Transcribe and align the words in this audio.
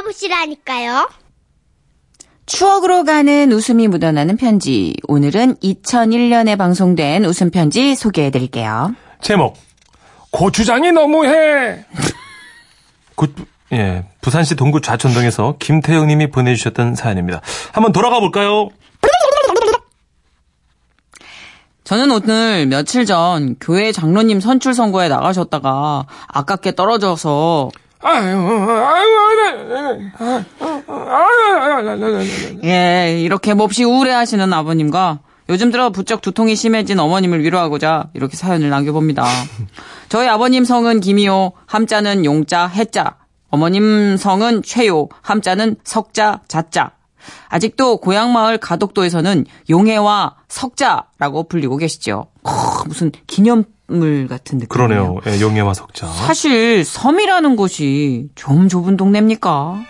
들어보시라니까요. 0.00 1.08
추억으로 2.46 3.04
가는 3.04 3.52
웃음이 3.52 3.88
묻어나는 3.88 4.36
편지. 4.36 4.94
오늘은 5.06 5.56
2001년에 5.56 6.58
방송된 6.58 7.24
웃음 7.24 7.50
편지 7.50 7.94
소개해 7.94 8.30
드릴게요. 8.30 8.94
제목 9.20 9.56
고추장이 10.30 10.92
너무해. 10.92 11.84
구, 13.14 13.28
예, 13.72 14.04
부산시 14.20 14.56
동구 14.56 14.80
좌천동에서 14.80 15.56
김태영 15.58 16.08
님이 16.08 16.30
보내주셨던 16.30 16.96
사연입니다. 16.96 17.40
한번 17.72 17.92
돌아가 17.92 18.18
볼까요? 18.20 18.68
저는 21.84 22.10
오늘 22.12 22.66
며칠 22.66 23.04
전 23.04 23.56
교회 23.60 23.90
장로님 23.90 24.40
선출 24.40 24.74
선거에 24.74 25.08
나가셨다가 25.08 26.06
아깝게 26.28 26.76
떨어져서 26.76 27.70
예, 32.64 33.20
이렇게 33.20 33.54
몹시 33.54 33.84
우울해하시는 33.84 34.52
아버님과 34.52 35.20
요즘 35.50 35.70
들어 35.70 35.90
부쩍 35.90 36.22
두통이 36.22 36.54
심해진 36.56 36.98
어머님을 37.00 37.42
위로하고자 37.44 38.10
이렇게 38.14 38.36
사연을 38.36 38.70
남겨봅니다. 38.70 39.24
저희 40.08 40.28
아버님 40.28 40.64
성은 40.64 41.00
김이요, 41.00 41.52
함자는 41.66 42.24
용자, 42.24 42.66
해자. 42.68 43.16
어머님 43.50 44.16
성은 44.16 44.62
최요, 44.62 45.08
함자는 45.22 45.76
석자, 45.84 46.40
자자. 46.46 46.92
아직도 47.48 47.98
고향마을 47.98 48.58
가덕도에서는 48.58 49.46
용해와 49.68 50.36
석자라고 50.48 51.48
불리고 51.48 51.76
계시죠. 51.76 52.26
어, 52.42 52.50
무슨 52.86 53.12
기념물 53.26 54.26
같은 54.28 54.58
느낌. 54.58 54.68
그러네요. 54.68 55.18
예, 55.26 55.40
용해와 55.40 55.74
석자. 55.74 56.06
사실 56.08 56.84
섬이라는 56.84 57.56
곳이 57.56 58.28
좀 58.34 58.68
좁은 58.68 58.96
동네입니까? 58.96 59.82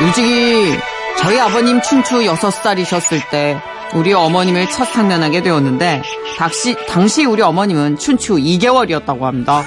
솔직히 0.00 0.76
저희 1.18 1.38
아버님 1.38 1.80
춘추 1.80 2.20
6살이셨을 2.22 3.30
때 3.30 3.56
우리 3.94 4.12
어머님을 4.12 4.68
첫 4.70 4.86
상면하게 4.86 5.42
되었는데 5.42 6.02
당시, 6.36 6.74
당시 6.88 7.24
우리 7.24 7.42
어머님은 7.42 7.96
춘추 7.96 8.34
2개월이었다고 8.34 9.20
합니다. 9.20 9.62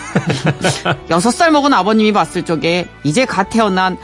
6살 1.10 1.52
먹은 1.52 1.74
아버님이 1.74 2.12
봤을 2.12 2.44
적에 2.44 2.88
이제 3.04 3.26
갓 3.26 3.50
태어난 3.50 3.98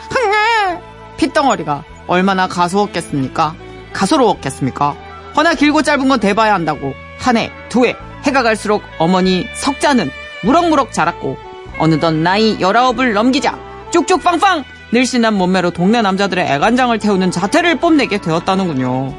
핏덩어리가 1.17 1.83
얼마나 2.08 2.47
가소웠겠습니까? 2.47 3.56
가소로웠겠습니까? 3.94 4.95
허나 5.36 5.53
길고 5.56 5.81
짧은 5.81 6.08
건 6.08 6.19
대봐야 6.19 6.53
한다고 6.53 6.94
한 7.19 7.38
해, 7.38 7.52
두 7.69 7.86
해, 7.86 7.95
해가 8.23 8.44
갈수록 8.44 8.83
어머니 9.00 9.47
석자는 9.53 10.09
무럭무럭 10.44 10.91
자랐고 10.91 11.38
어느덧 11.80 12.11
나이 12.11 12.59
열아홉을 12.59 13.14
넘기자 13.14 13.58
쭉쭉 13.91 14.23
빵빵 14.23 14.64
늘씬한 14.91 15.34
몸매로 15.36 15.72
동네 15.72 16.02
남자들의 16.02 16.45
애간장을 16.45 16.97
태우는 17.00 17.31
자태를 17.31 17.80
뽐내게 17.80 18.19
되었다는군요. 18.19 19.14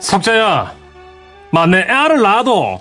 석자야, 0.00 0.72
마내 1.50 1.82
애를 1.82 2.20
낳아도 2.20 2.80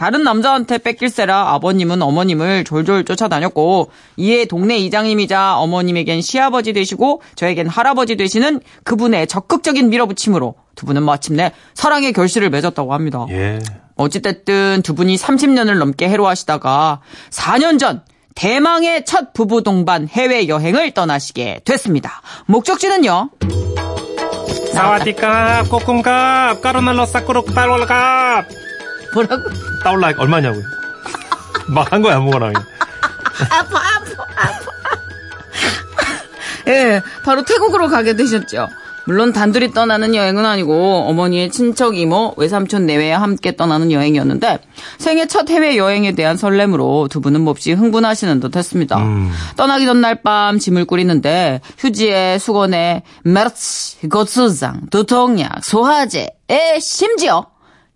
다른 0.00 0.22
남자한테 0.22 0.78
뺏길세라 0.78 1.52
아버님은 1.52 2.00
어머님을 2.00 2.64
졸졸 2.64 3.04
쫓아다녔고 3.04 3.90
이에 4.16 4.46
동네 4.46 4.78
이장님이자 4.78 5.58
어머님에겐 5.58 6.22
시아버지 6.22 6.72
되시고 6.72 7.20
저에겐 7.34 7.68
할아버지 7.68 8.16
되시는 8.16 8.60
그분의 8.84 9.26
적극적인 9.26 9.90
밀어붙임으로 9.90 10.54
두 10.74 10.86
분은 10.86 11.02
마침내 11.02 11.52
사랑의 11.74 12.14
결실을 12.14 12.48
맺었다고 12.48 12.94
합니다. 12.94 13.26
예. 13.28 13.58
어찌됐든 13.96 14.80
두 14.82 14.94
분이 14.94 15.16
30년을 15.16 15.76
넘게 15.76 16.08
해로하시다가 16.08 17.02
4년 17.28 17.78
전 17.78 18.02
대망의 18.34 19.04
첫 19.04 19.34
부부 19.34 19.62
동반 19.62 20.08
해외 20.08 20.48
여행을 20.48 20.92
떠나시게 20.92 21.60
됐습니다. 21.66 22.22
목적지는요. 22.46 23.32
사와디캅, 24.72 25.68
꼬꿈캅, 25.68 26.62
까르멜로 26.62 27.04
사쿠르 27.04 27.42
따올랍. 27.54 28.69
뭐라고? 29.14 29.42
따올라 29.82 30.12
얼마냐고요? 30.16 30.62
막 31.68 31.92
한 31.92 32.02
거야 32.02 32.16
아무거나. 32.16 32.46
아파 32.48 33.78
아파 33.78 34.22
아파. 34.36 34.70
예, 36.68 37.00
바로 37.24 37.44
태국으로 37.44 37.88
가게 37.88 38.14
되셨죠. 38.14 38.68
물론 39.06 39.32
단둘이 39.32 39.72
떠나는 39.72 40.14
여행은 40.14 40.44
아니고 40.44 41.04
어머니의 41.08 41.50
친척 41.50 41.96
이모, 41.96 42.34
외삼촌 42.36 42.86
내외와 42.86 43.20
함께 43.20 43.56
떠나는 43.56 43.90
여행이었는데 43.90 44.58
생애 44.98 45.26
첫 45.26 45.48
해외 45.50 45.76
여행에 45.76 46.12
대한 46.12 46.36
설렘으로 46.36 47.08
두 47.10 47.20
분은 47.20 47.40
몹시 47.40 47.72
흥분하시는 47.72 48.38
듯했습니다. 48.40 48.98
음. 48.98 49.32
떠나기 49.56 49.86
전날 49.86 50.22
밤 50.22 50.58
짐을 50.58 50.84
꾸리는데 50.84 51.60
휴지에 51.78 52.38
수건에 52.38 53.02
메르치, 53.24 54.08
고추장, 54.08 54.82
두통약, 54.90 55.64
소화제, 55.64 56.28
에 56.48 56.78
심지어 56.78 57.46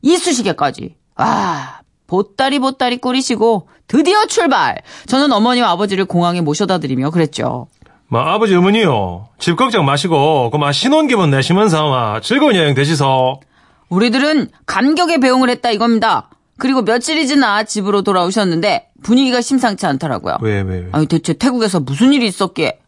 이쑤시개까지. 0.03 0.97
아, 1.17 1.81
보따리 2.07 2.59
보따리 2.59 2.99
꾸리시고 2.99 3.69
드디어 3.87 4.27
출발. 4.27 4.77
저는 5.07 5.33
어머니와 5.33 5.71
아버지를 5.71 6.05
공항에 6.07 6.41
모셔다 6.41 6.79
드리며 6.79 7.11
그랬죠. 7.11 7.69
마 8.09 8.33
아버지 8.35 8.55
어머니요. 8.55 9.29
집 9.39 9.57
걱정 9.57 9.85
마시고 9.85 10.51
그마 10.51 10.73
신혼 10.73 11.07
기분 11.09 11.31
내시면서 11.31 11.89
마 11.91 12.21
즐거운 12.21 12.55
여행 12.55 12.75
되시소. 12.75 13.41
우리들은 13.89 14.49
감격에 14.67 15.19
배웅을 15.19 15.51
했다 15.51 15.71
이겁니다. 15.71 16.29
그리고 16.59 16.83
며칠이 16.83 17.27
지나 17.27 17.65
집으로 17.65 18.03
돌아오셨는데 18.03 18.89
분위기가 19.03 19.41
심상치 19.41 19.87
않더라고요. 19.87 20.39
왜 20.41 20.63
왜 20.63 20.79
왜? 20.81 20.89
아니 20.93 21.07
대체 21.07 21.33
태국에서 21.33 21.81
무슨 21.81 22.13
일이 22.13 22.27
있었기에 22.27 22.79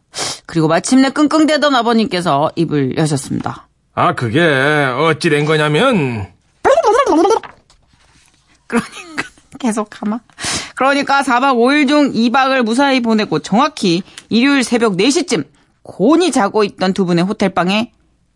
그리고 0.47 0.69
마침내 0.69 1.11
끙끙대던 1.11 1.75
아버님께서 1.75 2.51
입을 2.57 2.97
여셨습니다. 2.97 3.67
아 3.95 4.15
그게 4.15 4.41
어찌 4.41 5.29
된 5.31 5.45
거냐면 5.47 6.29
그러니까 8.67 9.25
계속 9.59 9.89
가마. 9.91 10.21
그러니까 10.75 11.23
4박 11.23 11.55
5일 11.57 11.89
중 11.89 12.13
2박을 12.13 12.63
무사히 12.63 13.01
보내고 13.01 13.39
정확히 13.39 14.03
일요일 14.29 14.63
새벽 14.65 14.97
4시쯤 14.97 15.45
곤히 15.83 16.31
자고 16.31 16.65
있던 16.65 16.93
두 16.93 17.07
분의 17.07 17.25
호텔방에 17.25 17.93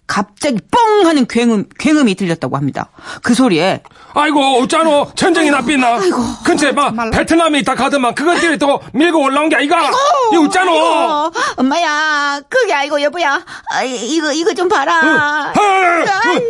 갑자기 0.06 0.58
뻥 0.72 1.06
하는 1.06 1.26
굉음, 1.28 1.66
굉음이 1.78 2.16
들렸다고 2.16 2.56
합니다. 2.56 2.90
그 3.22 3.32
소리에 3.34 3.82
아이고 4.14 4.40
어쩌노 4.60 5.12
전쟁이 5.14 5.50
났비나 5.50 5.98
근처에 6.44 6.72
막 6.72 6.94
베트남에 7.12 7.60
있다 7.60 7.76
가더만 7.76 8.14
그것들이 8.16 8.58
또 8.58 8.80
밀고 8.92 9.22
올라온 9.22 9.48
게 9.48 9.56
아이가 9.56 9.90
이거 10.32 10.42
어쩌노 10.46 10.72
어, 10.72 11.30
엄마야, 11.56 12.40
그게 12.48 12.72
아니고 12.74 13.00
여보야. 13.02 13.44
아, 13.70 13.84
이- 13.84 14.16
이거 14.16 14.32
이거 14.32 14.52
좀 14.54 14.68
봐라. 14.68 15.52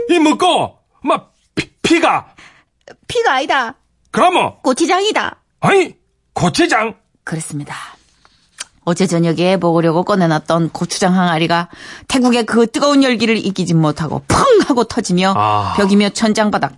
이 0.08 0.18
먹고 0.18 0.78
막 1.02 1.32
피, 1.54 1.68
피가 1.82 2.28
피가 3.06 3.34
아니다. 3.34 3.74
그러면 4.10 4.54
고추장이다. 4.62 5.36
아니 5.60 5.94
고추장 6.32 6.94
그랬습니다. 7.24 7.74
어제 8.84 9.06
저녁에 9.06 9.56
먹으려고 9.56 10.04
꺼내놨던 10.04 10.70
고추장 10.70 11.14
항아리가 11.14 11.68
태국의 12.08 12.46
그 12.46 12.66
뜨거운 12.66 13.02
열기를 13.04 13.36
이기지 13.36 13.74
못하고 13.74 14.22
펑 14.26 14.44
하고 14.66 14.84
터지며 14.84 15.34
아. 15.36 15.74
벽이며 15.76 16.10
천장바닥. 16.10 16.72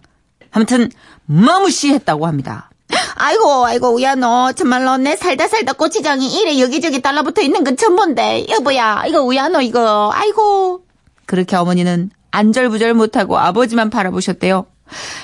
아무튼 0.51 0.91
마무시했다고 1.25 2.27
합니다. 2.27 2.71
아이고, 3.15 3.65
아이고, 3.65 3.95
우야, 3.95 4.17
너, 4.17 4.53
정말로 4.53 4.99
내 4.99 5.17
살다 5.17 5.49
살다 5.49 5.73
고추장이 5.75 6.35
이래 6.35 6.59
여기저기 6.59 7.01
달라붙어 7.01 7.41
있는 7.41 7.65
건 7.65 7.77
처음 7.77 7.97
본데. 7.97 8.47
여보야, 8.51 9.05
이거 9.07 9.23
우야, 9.23 9.49
너 9.49 9.63
이거. 9.63 10.11
아이고. 10.13 10.85
그렇게 11.25 11.57
어머니는 11.57 12.11
안절부절 12.33 12.93
못하고 12.95 13.39
아버지만 13.39 13.89
바라보셨대요. 13.89 14.67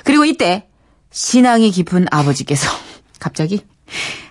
그리고 0.04 0.24
이때 0.24 0.68
신앙이 1.10 1.70
깊은 1.70 2.06
아버지께서 2.10 2.68
갑자기 3.20 3.62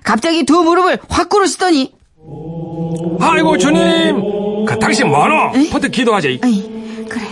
갑자기 0.04 0.44
두 0.46 0.64
무릎을 0.64 1.00
확 1.10 1.30
꿇으시더니 1.30 1.94
아이고 3.20 3.58
주님 3.58 4.66
그 4.66 4.78
당신 4.80 5.08
뭐하노 5.08 5.70
퍼뜩 5.72 5.92
기도하자 5.92 6.30
아이 6.42 7.06
그래 7.10 7.24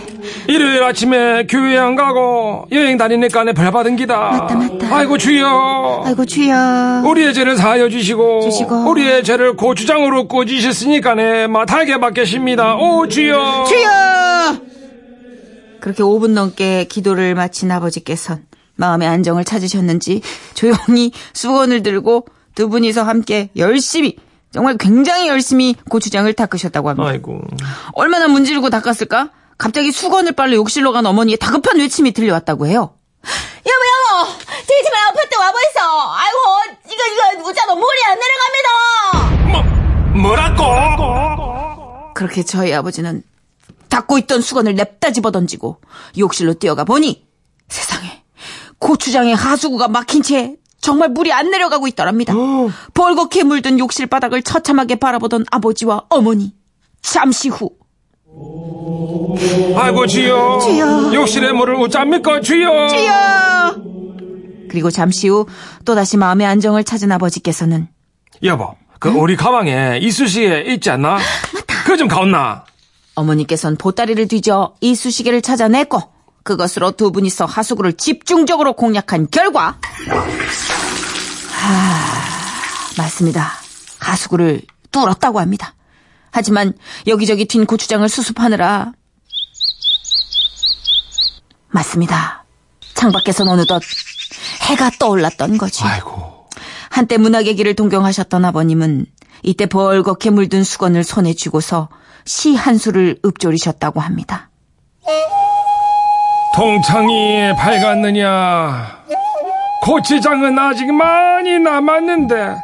일요일 0.48 0.82
아침에 0.82 1.46
교회 1.46 1.76
안 1.78 1.94
가고 1.96 2.66
여행 2.72 2.96
다니니까 2.96 3.44
내 3.44 3.52
벌 3.52 3.70
받은 3.70 3.96
기다 3.96 4.16
맞다, 4.30 4.54
맞다. 4.54 4.96
아이고 4.96 5.18
주여 5.18 6.02
아이고, 6.06 6.24
주여. 6.24 7.02
우리의 7.04 7.34
죄를 7.34 7.56
사하여 7.56 7.88
주시고, 7.88 8.42
주시고. 8.42 8.88
우리의 8.90 9.22
죄를 9.24 9.56
고추장으로 9.56 10.28
꽂으셨으니까 10.28 11.14
네 11.14 11.46
마타게 11.48 11.98
받겠습니다. 11.98 12.76
오 12.76 13.06
주여. 13.08 13.64
주여 13.68 14.56
그렇게 15.80 16.02
5분 16.02 16.30
넘게 16.30 16.84
기도를 16.84 17.34
마친 17.34 17.70
아버지께선 17.72 18.44
마음의 18.76 19.08
안정을 19.08 19.44
찾으셨는지 19.44 20.22
조용히 20.54 21.12
수건을 21.32 21.82
들고 21.82 22.26
두 22.54 22.68
분이서 22.68 23.02
함께 23.02 23.50
열심히 23.56 24.16
정말 24.52 24.76
굉장히 24.78 25.28
열심히 25.28 25.74
고추장을 25.90 26.32
닦으셨다고 26.32 26.88
합니다. 26.88 27.08
아이고. 27.10 27.40
얼마나 27.92 28.28
문지르고 28.28 28.70
닦았을까? 28.70 29.30
갑자기 29.58 29.92
수건을 29.92 30.32
빨러 30.32 30.56
욕실로 30.56 30.92
간 30.92 31.04
어머니의 31.04 31.36
다급한 31.38 31.78
외침이 31.78 32.12
들려왔다고 32.12 32.66
해요. 32.66 32.94
여보, 33.66 34.24
여보. 34.24 34.32
저희 34.66 34.82
집에 34.84 34.96
아파트 35.08 35.34
와보이소. 35.34 35.80
아이고, 36.12 36.38
이거, 36.86 37.02
이거, 37.04 37.48
우자 37.48 37.66
너 37.66 37.74
물이 37.74 37.98
안 38.06 38.18
내려갑니다. 38.18 39.72
뭐 40.14 40.22
뭐라고? 40.22 42.14
그렇게 42.14 42.42
저희 42.42 42.72
아버지는 42.72 43.22
닫고 43.90 44.18
있던 44.18 44.40
수건을 44.40 44.74
냅다 44.74 45.10
집어 45.12 45.30
던지고 45.30 45.80
욕실로 46.16 46.54
뛰어가 46.54 46.84
보니 46.84 47.26
세상에 47.68 48.22
고추장에 48.78 49.32
하수구가 49.32 49.88
막힌 49.88 50.22
채 50.22 50.56
정말 50.80 51.08
물이 51.08 51.32
안 51.32 51.50
내려가고 51.50 51.88
있더랍니다. 51.88 52.34
벌겋게 52.94 53.44
물든 53.44 53.78
욕실 53.78 54.06
바닥을 54.06 54.42
처참하게 54.42 54.96
바라보던 54.96 55.46
아버지와 55.50 56.04
어머니. 56.08 56.54
잠시 57.02 57.48
후 57.48 57.70
아이고 59.76 60.06
주여. 60.06 60.58
주여. 60.62 61.14
욕실에 61.14 61.52
물을 61.52 61.74
어쩝니까 61.76 62.40
주여. 62.40 62.88
주여! 62.88 63.76
그리고 64.68 64.90
잠시 64.90 65.28
후 65.28 65.46
또다시 65.84 66.16
마음의 66.16 66.46
안정을 66.46 66.84
찾은 66.84 67.10
아버지께서는 67.12 67.88
여보, 68.42 68.74
그 68.98 69.08
우리 69.08 69.36
가방에 69.36 69.98
이쑤시개 70.02 70.64
있지 70.72 70.90
않나? 70.90 71.18
그거 71.66 71.96
좀 71.96 72.08
가온나? 72.08 72.64
어머니께서는 73.14 73.76
보따리를 73.78 74.28
뒤져 74.28 74.74
이쑤시개를 74.80 75.40
찾아냈고 75.40 76.02
그것으로 76.46 76.92
두 76.92 77.10
분이서 77.10 77.44
하수구를 77.44 77.94
집중적으로 77.94 78.72
공략한 78.74 79.28
결과 79.30 79.78
하... 81.50 82.96
맞습니다. 82.96 83.50
하수구를 83.98 84.62
뚫었다고 84.92 85.40
합니다. 85.40 85.74
하지만 86.30 86.72
여기저기 87.06 87.46
튄 87.46 87.66
고추장을 87.66 88.08
수습하느라 88.08 88.92
맞습니다. 91.68 92.44
창밖에선 92.94 93.48
어느덧 93.48 93.82
해가 94.62 94.90
떠올랐던 94.98 95.58
거지. 95.58 95.82
아이고. 95.84 96.48
한때 96.88 97.18
문학의 97.18 97.56
길을 97.56 97.74
동경하셨던 97.74 98.44
아버님은 98.44 99.06
이때 99.42 99.66
벌겋게 99.66 100.30
물든 100.30 100.64
수건을 100.64 101.04
손에 101.04 101.34
쥐고서 101.34 101.88
시 102.24 102.54
한 102.54 102.78
수를 102.78 103.18
읊조리셨다고 103.24 104.00
합니다. 104.00 104.50
동창이 106.56 107.52
밝았느냐? 107.54 109.04
고추장은 109.82 110.58
아직 110.58 110.90
많이 110.90 111.58
남았는데 111.58 112.56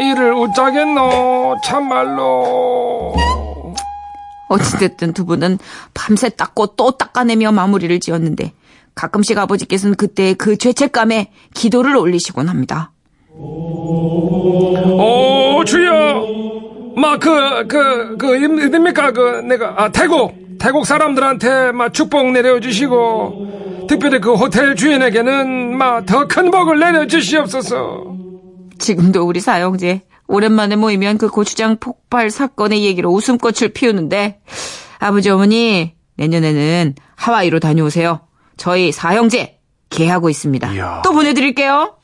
이를 0.00 0.32
웃자겠노 0.32 1.56
참말로. 1.62 3.14
어찌됐든 4.48 5.12
두 5.12 5.26
분은 5.26 5.58
밤새 5.92 6.30
닦고 6.30 6.76
또 6.76 6.92
닦아내며 6.92 7.52
마무리를 7.52 8.00
지었는데 8.00 8.54
가끔씩 8.94 9.36
아버지께서는 9.36 9.96
그때 9.96 10.32
그 10.32 10.56
죄책감에 10.56 11.30
기도를 11.52 11.96
올리시곤 11.96 12.48
합니다. 12.48 12.90
오 14.96 15.62
주여, 15.66 16.24
막그그 16.96 18.16
그 18.16 18.36
입니까 18.36 19.12
그 19.12 19.42
내가 19.46 19.74
아 19.76 19.90
태국 19.90 20.43
태국 20.64 20.86
사람들한테 20.86 21.72
막 21.72 21.92
축복 21.92 22.30
내려주시고 22.32 23.84
특별히 23.86 24.18
그 24.18 24.32
호텔 24.32 24.74
주인에게는 24.74 25.76
막 25.76 26.06
더 26.06 26.26
큰 26.26 26.50
복을 26.50 26.78
내려주시옵소서. 26.80 28.16
지금도 28.78 29.26
우리 29.26 29.40
사형제 29.40 30.00
오랜만에 30.26 30.76
모이면 30.76 31.18
그 31.18 31.28
고추장 31.28 31.76
폭발 31.76 32.30
사건의 32.30 32.82
얘기로 32.82 33.10
웃음꽃을 33.12 33.74
피우는데 33.74 34.40
아버지 35.00 35.28
어머니 35.28 35.92
내년에는 36.16 36.94
하와이로 37.16 37.60
다녀오세요. 37.60 38.20
저희 38.56 38.90
사형제 38.90 39.58
계하고 39.90 40.30
있습니다. 40.30 40.72
이야. 40.72 41.02
또 41.04 41.12
보내드릴게요. 41.12 41.94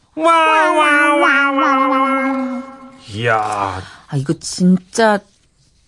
이야, 3.15 3.81
아 4.09 4.17
이거 4.17 4.35
진짜 4.35 5.19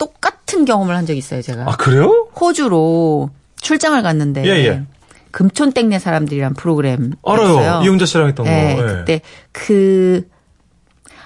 똑같은 0.03 0.65
경험을 0.65 0.97
한적 0.97 1.17
있어요 1.17 1.43
제가. 1.43 1.65
아 1.69 1.77
그래요? 1.77 2.27
호주로 2.41 3.31
출장을 3.61 4.03
갔는데 4.03 4.45
예, 4.45 4.51
예. 4.67 4.83
금촌땡네 5.31 6.01
사람들이란 6.01 6.55
프로그램 6.55 7.13
알아요. 7.25 7.83
이용자 7.85 8.07
씨랑 8.07 8.27
했던 8.29 8.45
네, 8.47 8.75
거. 8.77 8.83
예. 8.83 8.87
그때 8.87 9.21
그 9.53 10.29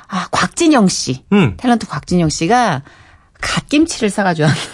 아, 0.09 0.29
곽진영 0.31 0.89
씨. 0.89 1.25
음. 1.33 1.57
탤런트 1.57 1.89
곽진영 1.89 2.29
씨가 2.29 2.83
갓김치를 3.41 4.11
사가지고 4.11 4.47
왔는데 4.49 4.71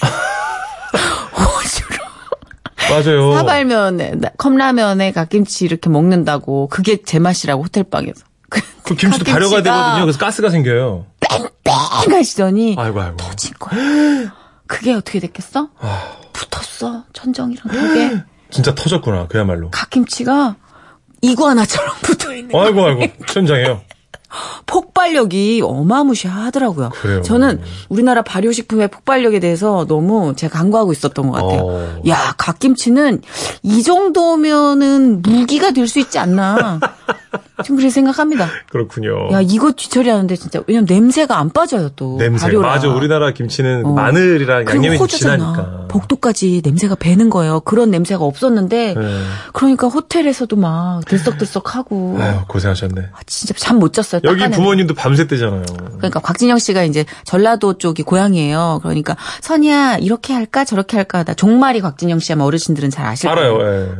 호주로 1.36 2.04
맞아요. 2.90 3.34
사발면에 3.34 4.12
컵라면에 4.38 5.12
갓김치 5.12 5.66
이렇게 5.66 5.90
먹는다고 5.90 6.68
그게 6.68 7.02
제 7.02 7.18
맛이라고 7.18 7.62
호텔방에서 7.64 8.24
그 8.48 8.94
김치도 8.96 9.24
발효가 9.26 9.62
되거든요. 9.62 10.02
그래서 10.04 10.18
가스가 10.18 10.48
생겨요. 10.50 11.06
뺑뺑 11.64 12.18
하시더니 12.18 12.76
아이고 12.78 13.00
아이고. 13.00 13.16
터진 13.16 13.52
거야. 13.58 14.32
그게 14.66 14.92
어떻게 14.94 15.20
됐겠어? 15.20 15.68
붙었어 16.32 17.04
천정이랑 17.12 17.64
벽에 17.68 18.22
진짜 18.50 18.74
터졌구나. 18.74 19.26
그야말로. 19.28 19.70
갓김치가 19.70 20.56
이구아나처럼 21.22 21.94
붙어 22.02 22.34
있는 22.34 22.52
거야. 22.52 22.64
아이고 22.66 22.84
아이고. 22.86 23.06
천장에요. 23.26 23.80
폭발력이 24.64 25.60
어마무시하더라고요. 25.62 26.88
그래요. 26.90 27.20
저는 27.22 27.60
우리나라 27.90 28.22
발효식품의 28.22 28.88
폭발력에 28.88 29.40
대해서 29.40 29.84
너무 29.86 30.34
제가 30.34 30.58
간과하고 30.58 30.92
있었던 30.92 31.26
것 31.30 31.32
같아요. 31.32 31.60
어. 31.66 32.02
야, 32.08 32.34
갓김치는 32.38 33.20
이 33.62 33.82
정도면은 33.82 35.20
무기가 35.20 35.72
될 35.72 35.86
수 35.86 35.98
있지 36.00 36.18
않나. 36.18 36.80
좀 37.62 37.76
그렇게 37.76 37.90
생각합니다. 37.90 38.48
그렇군요. 38.70 39.30
야, 39.32 39.40
이거 39.40 39.72
뒤처리하는데 39.72 40.36
진짜 40.36 40.60
왜냐면 40.66 40.86
냄새가 40.88 41.38
안 41.38 41.50
빠져요 41.50 41.90
또. 41.96 42.16
냄새. 42.18 42.46
발효라. 42.46 42.68
맞아. 42.68 42.88
우리나라 42.88 43.32
김치는 43.32 43.86
어. 43.86 43.92
마늘이랑 43.92 44.64
양념이. 44.68 44.98
진하니까. 45.08 45.86
복도까지 45.88 46.62
냄새가 46.64 46.94
배는 46.94 47.28
거예요. 47.30 47.60
그런 47.60 47.90
냄새가 47.90 48.24
없었는데 48.24 48.94
네. 48.94 49.22
그러니까 49.52 49.88
호텔에서도 49.88 50.54
막 50.56 51.02
들썩들썩하고 51.06 52.18
아유, 52.20 52.40
고생하셨네. 52.48 53.00
아, 53.12 53.18
진짜 53.26 53.54
잠 53.58 53.82
못 53.82 53.92
잤어요. 53.92 54.20
여기 54.24 54.38
닦아내는 54.38 54.50
부모님도 54.56 54.94
밤새대잖아요. 54.94 55.62
그러니까 55.96 56.20
곽진영 56.20 56.58
씨가 56.58 56.84
이제 56.84 57.04
전라도 57.24 57.78
쪽이 57.78 58.04
고향이에요. 58.04 58.78
그러니까 58.82 59.16
선이야 59.40 59.96
이렇게 59.96 60.32
할까 60.34 60.64
저렇게 60.64 60.96
할까 60.96 61.18
하다 61.18 61.34
종말이 61.34 61.80
곽진영 61.80 62.20
씨 62.20 62.32
아마 62.32 62.44
어르신들은 62.44 62.90
잘 62.90 63.06
아실 63.06 63.28
거예요. 63.34 63.54
알아요. 63.56 63.96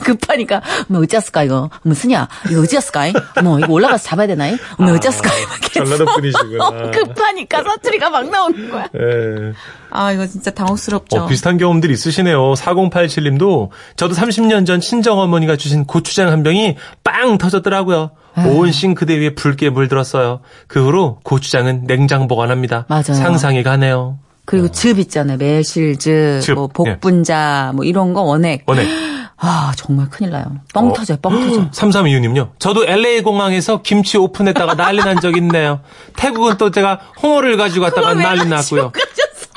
예. 0.00 0.04
급하니까 0.04 0.62
뭐 0.88 1.00
어찌했을까 1.02 1.44
이거 1.44 1.70
뭐 1.82 1.94
쓰냐 1.94 2.28
이거 2.50 2.60
어찌했을까 2.62 3.12
뭐 3.42 3.58
이거 3.58 3.72
올라가서 3.72 4.04
잡아야 4.04 4.26
되나 4.26 4.46
뭐 4.78 4.92
어찌했을까 4.92 5.30
막 5.30 5.72
전라도 5.72 6.04
분이시구나. 6.06 6.90
급하니까 6.90 7.62
사투리가 7.62 8.10
막 8.10 8.28
나오는 8.28 8.70
거야. 8.70 8.88
예. 8.94 9.52
아 9.90 10.12
이거 10.12 10.26
진짜 10.26 10.50
당혹스럽죠. 10.50 11.22
어, 11.22 11.26
비슷한 11.26 11.58
경험들 11.58 11.90
있으시네요. 11.90 12.54
4087님도 12.54 13.70
저도 13.96 14.14
30년 14.14 14.66
전 14.66 14.80
친정어머니가 14.80 15.56
주신 15.56 15.84
고추장 15.84 16.28
한 16.28 16.42
병이 16.42 16.76
빵 17.04 17.38
터졌더라고요. 17.38 18.10
온 18.44 18.70
싱크대 18.70 19.18
위에 19.18 19.34
붉게 19.34 19.70
물들었어요. 19.70 20.40
그 20.66 20.84
후로 20.84 21.20
고추장은 21.22 21.86
냉장 21.86 22.28
보관합니다. 22.28 22.84
맞아요. 22.88 23.14
상상이 23.14 23.62
가네요. 23.62 24.18
그리고 24.44 24.68
즙 24.68 24.98
있잖아요. 24.98 25.38
매실즙, 25.38 26.40
즙, 26.42 26.54
뭐 26.54 26.68
복분자, 26.68 27.72
뭐 27.74 27.84
이런 27.84 28.12
거 28.12 28.22
원액. 28.22 28.62
원액. 28.66 28.86
아 29.38 29.72
정말 29.76 30.08
큰일 30.08 30.30
나요. 30.30 30.44
뻥 30.72 30.88
어. 30.90 30.92
터져요. 30.94 31.18
뻥 31.20 31.32
터져. 31.48 31.70
3326님요. 31.72 32.50
저도 32.58 32.84
LA 32.86 33.20
공항에서 33.22 33.82
김치 33.82 34.16
오픈했다가 34.16 34.74
난리 34.76 34.98
난 35.02 35.20
적 35.20 35.36
있네요. 35.36 35.80
태국은 36.16 36.56
또 36.58 36.70
제가 36.70 37.00
홍어를 37.22 37.56
가지고 37.56 37.86
갔다가 37.86 38.14
난리 38.14 38.46
났고요. 38.48 38.92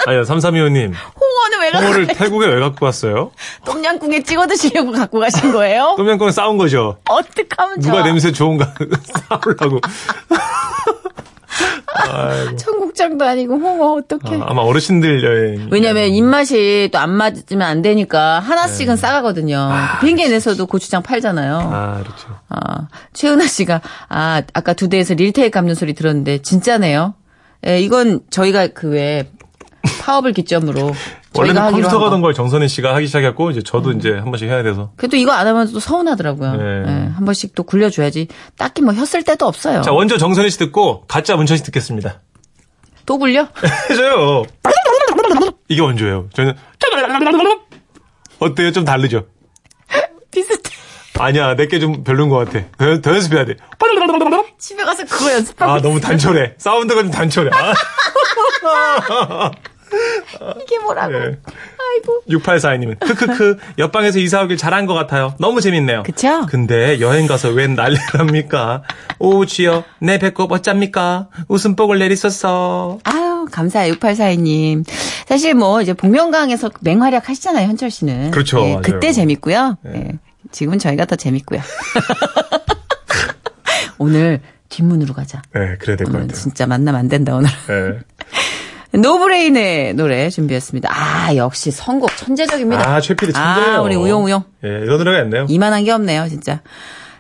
아니요, 0.08 0.22
3325님. 0.24 0.94
홍어는 1.20 1.60
왜 1.62 1.70
홍어를 1.78 2.08
갖고 2.08 2.24
태국에 2.24 2.48
왜 2.48 2.60
갖고 2.62 2.86
왔어요? 2.86 3.32
똠양꿍에 3.66 4.24
찍어 4.24 4.48
드시려고 4.48 4.92
갖고 4.94 5.20
가신 5.20 5.52
거예요? 5.52 5.96
똠양꿍 5.98 6.32
싸운 6.32 6.58
거죠. 6.58 6.98
어떡하면 7.10 7.80
누가 7.82 7.96
좋아. 7.96 8.04
냄새 8.04 8.32
좋은가 8.32 8.74
싸우려고. 9.30 9.80
청국장도 12.58 13.26
아니고 13.26 13.56
홍어 13.56 13.94
어떡해. 13.96 14.42
아, 14.44 14.54
마 14.54 14.62
어르신들 14.62 15.24
여행. 15.24 15.68
왜냐면 15.72 16.10
입맛이 16.10 16.90
또 16.92 17.00
안 17.00 17.12
맞으면 17.12 17.62
안 17.62 17.82
되니까 17.82 18.40
하나씩은 18.40 18.96
네. 18.96 19.02
싸가거든요. 19.02 19.70
비행기에 20.02 20.28
내서도 20.30 20.66
고추장 20.66 21.02
팔잖아요. 21.02 21.58
아, 21.58 22.00
그렇죠. 22.04 22.28
아, 22.50 22.88
최은아 23.14 23.48
씨가 23.48 23.82
아 24.10 24.42
아까 24.54 24.74
두 24.74 24.90
대에서 24.90 25.14
릴테이 25.14 25.50
감는 25.50 25.76
소리 25.76 25.94
들었는데 25.94 26.42
진짜네요. 26.42 27.14
예, 27.68 27.80
이건 27.80 28.22
저희가 28.30 28.68
그 28.68 28.90
왜 28.90 29.30
파업을 30.02 30.34
기점으로 30.34 30.94
원래는 31.36 31.62
컴퓨터. 31.72 32.00
가던 32.00 32.22
걸 32.22 32.34
정선혜 32.34 32.68
씨가 32.68 32.96
하기 32.96 33.08
시작했고 33.08 33.52
이제 33.52 33.62
저도 33.62 33.92
이제 33.92 34.14
한 34.14 34.26
번씩 34.26 34.48
해야 34.50 34.64
돼서. 34.64 34.92
그래도 34.96 35.16
이거 35.16 35.32
안 35.32 35.46
하면 35.48 35.72
또 35.72 35.80
서운하더라고요. 35.80 36.54
네. 36.56 36.64
예, 36.88 36.92
한 37.14 37.26
번씩 37.26 37.54
또 37.56 37.64
굴려줘야지. 37.64 38.28
딱히 38.58 38.82
뭐 38.82 38.94
혔을 38.94 39.24
때도 39.24 39.46
없어요. 39.46 39.82
자, 39.82 39.92
먼저 39.92 40.18
정선혜 40.18 40.50
씨 40.50 40.58
듣고 40.58 41.06
가짜 41.08 41.36
문천 41.36 41.58
씨 41.58 41.64
듣겠습니다. 41.64 42.22
또 43.06 43.18
굴려? 43.18 43.48
해줘요. 43.90 44.44
이게 45.70 45.82
원조예요. 45.82 46.30
저는 46.34 46.56
어때요? 48.40 48.72
좀 48.72 48.86
다르죠? 48.86 49.26
비슷해. 50.32 50.76
아니야, 51.20 51.56
내게 51.56 51.80
좀 51.80 52.04
별론 52.04 52.30
것 52.30 52.38
같아. 52.38 52.66
더, 52.78 53.02
더 53.02 53.14
연습해야 53.14 53.46
돼. 53.46 53.56
집에 54.58 54.84
가서 54.84 55.04
그거 55.06 55.32
연습하고 55.34 55.72
아, 55.72 55.82
너무 55.82 56.00
단촐해. 56.00 56.56
사운드가 56.58 57.02
좀 57.02 57.12
단촐해. 57.12 57.50
아. 57.54 59.52
이게 60.62 60.80
뭐라고. 60.80 61.14
예. 61.16 61.40
6842님은 62.30 63.00
크크크 63.00 63.58
옆방에서 63.78 64.20
이사 64.20 64.44
오길 64.44 64.58
잘한 64.58 64.86
것 64.86 64.94
같아요. 64.94 65.34
너무 65.40 65.62
재밌네요. 65.62 66.04
그쵸? 66.04 66.46
근데 66.48 67.00
여행 67.00 67.28
가서 67.28 67.50
웬 67.50 67.76
난리랍니까? 67.76 68.84
오 69.20 69.46
쥐여 69.46 69.84
내 70.00 70.20
배꼽 70.20 70.52
어쩝니까? 70.52 71.28
웃음복을 71.48 72.00
내리었어. 72.00 73.00
아유, 73.04 73.46
감사해요. 73.52 73.94
6842님. 73.96 74.86
사실 75.28 75.54
뭐, 75.56 75.82
이제 75.82 75.94
복면가왕에서 75.94 76.72
맹활약 76.82 77.30
하시잖아요, 77.30 77.68
현철 77.68 77.92
씨는. 77.92 78.32
그렇죠, 78.32 78.64
예. 78.66 78.78
그때 78.84 79.12
재밌고요. 79.12 79.78
예, 79.88 80.12
지금은 80.52 80.80
저희가 80.80 81.06
더 81.06 81.16
재밌고요. 81.16 81.62
오늘 83.98 84.42
뒷문으로 84.70 85.14
가자. 85.14 85.42
네 85.54 85.76
그래야 85.80 85.98
될 85.98 86.06
것 86.08 86.14
같아요. 86.14 86.28
진짜 86.34 86.66
만나면 86.68 87.00
안 87.00 87.08
된다, 87.10 87.36
오늘. 87.36 87.50
네. 87.68 88.00
노브레인의 88.92 89.94
노래 89.94 90.30
준비했습니다. 90.30 90.90
아, 90.92 91.36
역시 91.36 91.72
선곡 91.72 92.16
천재적입니다. 92.18 92.90
아 92.90 93.00
최필이 93.02 93.34
천재예요. 93.34 93.76
아, 93.78 93.82
우리 93.82 93.96
우용우용. 93.96 94.44
예 94.64 94.68
이런 94.68 94.98
노래가 94.98 95.24
있네요. 95.24 95.46
이만한 95.48 95.84
게 95.84 95.92
없네요, 95.92 96.28
진짜. 96.28 96.62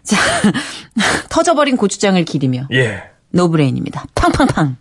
자, 0.03 0.17
터져버린 1.29 1.77
고추장을 1.77 2.23
기리며 2.25 2.67
예. 2.73 3.03
노브레인입니다. 3.31 4.05
팡팡팡. 4.15 4.77